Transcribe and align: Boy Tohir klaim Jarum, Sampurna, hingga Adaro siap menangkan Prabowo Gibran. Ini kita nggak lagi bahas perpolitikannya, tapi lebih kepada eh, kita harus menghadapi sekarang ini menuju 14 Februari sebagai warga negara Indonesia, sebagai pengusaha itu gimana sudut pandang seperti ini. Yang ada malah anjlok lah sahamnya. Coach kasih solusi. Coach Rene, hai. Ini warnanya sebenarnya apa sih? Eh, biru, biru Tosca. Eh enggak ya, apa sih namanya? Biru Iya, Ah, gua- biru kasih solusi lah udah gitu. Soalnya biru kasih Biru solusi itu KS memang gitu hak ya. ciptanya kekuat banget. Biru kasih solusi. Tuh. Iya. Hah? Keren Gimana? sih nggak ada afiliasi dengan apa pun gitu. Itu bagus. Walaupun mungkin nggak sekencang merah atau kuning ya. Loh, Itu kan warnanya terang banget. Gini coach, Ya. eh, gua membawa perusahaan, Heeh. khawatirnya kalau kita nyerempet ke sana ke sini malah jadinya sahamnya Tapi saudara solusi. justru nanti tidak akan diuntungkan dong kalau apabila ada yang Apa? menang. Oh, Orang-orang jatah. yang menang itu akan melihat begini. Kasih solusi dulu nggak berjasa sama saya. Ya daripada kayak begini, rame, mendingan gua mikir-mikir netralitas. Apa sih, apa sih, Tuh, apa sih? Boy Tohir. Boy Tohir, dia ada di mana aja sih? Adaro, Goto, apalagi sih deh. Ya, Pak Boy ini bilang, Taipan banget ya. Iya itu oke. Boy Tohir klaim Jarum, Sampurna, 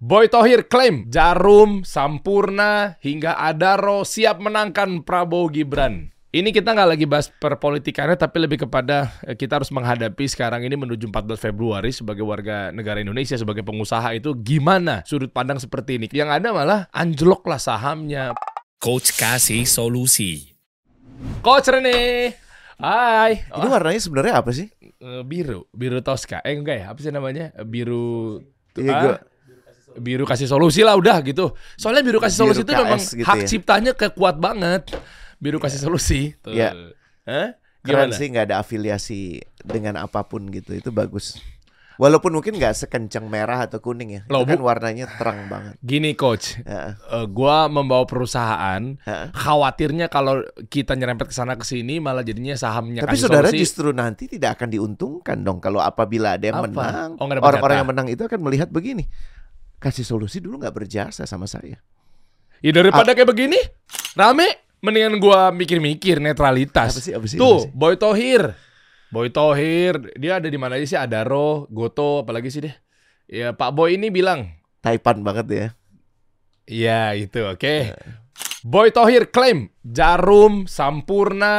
Boy 0.00 0.32
Tohir 0.32 0.64
klaim 0.64 1.04
Jarum, 1.12 1.84
Sampurna, 1.84 2.96
hingga 3.04 3.36
Adaro 3.36 4.08
siap 4.08 4.40
menangkan 4.40 5.04
Prabowo 5.04 5.52
Gibran. 5.52 6.08
Ini 6.30 6.54
kita 6.54 6.72
nggak 6.72 6.88
lagi 6.96 7.04
bahas 7.04 7.28
perpolitikannya, 7.28 8.16
tapi 8.16 8.40
lebih 8.40 8.64
kepada 8.64 9.12
eh, 9.28 9.36
kita 9.36 9.60
harus 9.60 9.68
menghadapi 9.68 10.24
sekarang 10.24 10.64
ini 10.64 10.72
menuju 10.72 11.04
14 11.04 11.36
Februari 11.36 11.92
sebagai 11.92 12.24
warga 12.24 12.72
negara 12.72 13.02
Indonesia, 13.02 13.36
sebagai 13.36 13.60
pengusaha 13.60 14.16
itu 14.16 14.32
gimana 14.40 15.04
sudut 15.04 15.28
pandang 15.34 15.60
seperti 15.60 16.00
ini. 16.00 16.06
Yang 16.08 16.30
ada 16.32 16.48
malah 16.54 16.80
anjlok 16.96 17.44
lah 17.44 17.60
sahamnya. 17.60 18.32
Coach 18.80 19.12
kasih 19.12 19.68
solusi. 19.68 20.54
Coach 21.44 21.68
Rene, 21.68 22.32
hai. 22.80 23.44
Ini 23.52 23.66
warnanya 23.68 24.00
sebenarnya 24.00 24.40
apa 24.40 24.54
sih? 24.56 24.72
Eh, 24.80 25.22
biru, 25.28 25.68
biru 25.76 26.00
Tosca. 26.00 26.40
Eh 26.40 26.56
enggak 26.56 26.80
ya, 26.80 26.86
apa 26.88 27.04
sih 27.04 27.12
namanya? 27.12 27.52
Biru 27.68 28.40
Iya, 28.78 28.92
Ah, 28.94 29.02
gua- 29.02 29.20
biru 30.00 30.24
kasih 30.24 30.44
solusi 30.46 30.80
lah 30.80 30.96
udah 30.96 31.20
gitu. 31.20 31.52
Soalnya 31.74 32.00
biru 32.00 32.18
kasih 32.18 32.40
Biru 32.40 32.44
solusi 32.50 32.60
itu 32.60 32.72
KS 32.72 32.80
memang 32.80 33.00
gitu 33.12 33.24
hak 33.24 33.36
ya. 33.36 33.46
ciptanya 33.46 33.92
kekuat 33.92 34.36
banget. 34.36 34.82
Biru 35.36 35.56
kasih 35.56 35.78
solusi. 35.78 36.32
Tuh. 36.36 36.50
Iya. 36.50 36.72
Hah? 37.22 37.54
Keren 37.80 38.08
Gimana? 38.08 38.12
sih 38.12 38.26
nggak 38.26 38.44
ada 38.46 38.56
afiliasi 38.58 39.20
dengan 39.58 39.96
apa 39.96 40.20
pun 40.22 40.48
gitu. 40.48 40.72
Itu 40.72 40.90
bagus. 40.90 41.40
Walaupun 41.96 42.32
mungkin 42.32 42.56
nggak 42.56 42.72
sekencang 42.74 43.24
merah 43.24 43.60
atau 43.60 43.76
kuning 43.76 44.08
ya. 44.10 44.22
Loh, 44.26 44.40
Itu 44.40 44.56
kan 44.56 44.60
warnanya 44.62 45.04
terang 45.14 45.48
banget. 45.48 45.76
Gini 45.80 46.12
coach, 46.12 46.56
Ya. 46.62 46.96
eh, 46.96 47.26
gua 47.26 47.68
membawa 47.68 48.08
perusahaan, 48.08 48.96
Heeh. 48.96 49.28
khawatirnya 49.30 50.08
kalau 50.08 50.40
kita 50.66 50.96
nyerempet 50.96 51.28
ke 51.28 51.34
sana 51.34 51.56
ke 51.56 51.62
sini 51.62 52.00
malah 52.00 52.24
jadinya 52.24 52.56
sahamnya 52.56 53.04
Tapi 53.04 53.20
saudara 53.20 53.48
solusi. 53.48 53.60
justru 53.60 53.92
nanti 53.92 54.28
tidak 54.28 54.56
akan 54.56 54.68
diuntungkan 54.70 55.40
dong 55.40 55.60
kalau 55.60 55.76
apabila 55.78 56.40
ada 56.40 56.44
yang 56.46 56.56
Apa? 56.58 56.72
menang. 56.72 57.10
Oh, 57.16 57.28
Orang-orang 57.28 57.52
jatah. 57.60 57.76
yang 57.76 57.88
menang 57.88 58.08
itu 58.08 58.22
akan 58.24 58.40
melihat 58.40 58.68
begini. 58.68 59.04
Kasih 59.80 60.04
solusi 60.04 60.44
dulu 60.44 60.60
nggak 60.60 60.76
berjasa 60.76 61.24
sama 61.24 61.48
saya. 61.48 61.80
Ya 62.60 62.70
daripada 62.76 63.16
kayak 63.16 63.32
begini, 63.32 63.56
rame, 64.12 64.76
mendingan 64.84 65.16
gua 65.16 65.48
mikir-mikir 65.48 66.20
netralitas. 66.20 66.92
Apa 66.92 67.00
sih, 67.00 67.12
apa 67.16 67.26
sih, 67.26 67.38
Tuh, 67.40 67.64
apa 67.64 67.64
sih? 67.64 67.72
Boy 67.72 67.94
Tohir. 67.96 68.42
Boy 69.08 69.32
Tohir, 69.32 70.12
dia 70.20 70.36
ada 70.36 70.46
di 70.46 70.58
mana 70.60 70.76
aja 70.76 70.86
sih? 70.86 71.00
Adaro, 71.00 71.64
Goto, 71.72 72.22
apalagi 72.22 72.52
sih 72.52 72.62
deh. 72.68 72.74
Ya, 73.26 73.56
Pak 73.56 73.72
Boy 73.72 73.96
ini 73.96 74.12
bilang, 74.12 74.52
Taipan 74.84 75.24
banget 75.24 75.46
ya. 75.48 75.66
Iya 76.70 77.00
itu 77.18 77.40
oke. 77.42 77.96
Boy 78.62 78.92
Tohir 78.94 79.32
klaim 79.32 79.72
Jarum, 79.82 80.68
Sampurna, 80.68 81.56